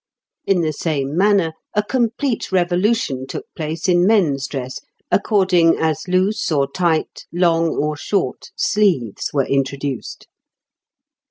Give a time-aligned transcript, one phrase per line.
[0.47, 4.79] In the same manner, a complete revolution took place in men's dress
[5.11, 10.27] according as loose or tight, long or short sleeves were introduced.